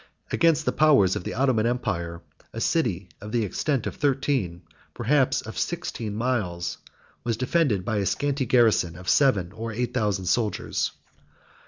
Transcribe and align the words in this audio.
Against 0.31 0.65
the 0.65 0.71
powers 0.71 1.15
of 1.15 1.25
the 1.25 1.35
Ottoman 1.35 1.67
empire, 1.67 2.23
a 2.53 2.59
city 2.59 3.09
of 3.21 3.31
the 3.31 3.45
extent 3.45 3.85
of 3.85 3.95
thirteen, 3.97 4.63
perhaps 4.95 5.41
of 5.43 5.59
sixteen, 5.59 6.15
miles 6.15 6.79
was 7.23 7.37
defended 7.37 7.85
by 7.85 7.97
a 7.97 8.07
scanty 8.07 8.47
garrison 8.47 8.95
of 8.95 9.07
seven 9.07 9.51
or 9.51 9.71
eight 9.71 9.93
thousand 9.93 10.25
soldiers. 10.25 10.91